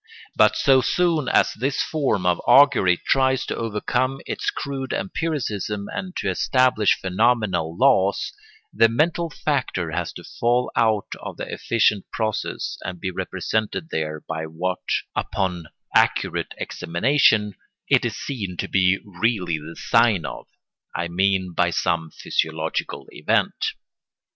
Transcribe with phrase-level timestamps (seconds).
[0.35, 6.15] But so soon as this form of augury tries to overcome its crude empiricism and
[6.15, 8.33] to establish phenomenal laws,
[8.73, 14.19] the mental factor has to fall out of the efficient process and be represented there
[14.21, 14.81] by what,
[15.15, 17.53] upon accurate examination,
[17.87, 23.73] it is seen to be really the sign of—I mean by some physiological event.